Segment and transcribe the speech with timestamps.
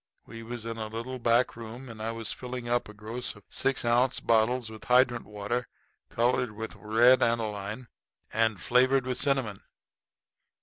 [0.25, 3.43] We was in a little back room, and I was filling up a gross of
[3.49, 5.67] six ounce bottles with hydrant water
[6.09, 6.73] colored red
[7.19, 7.87] with aniline
[8.33, 9.61] and flavored with cinnamon.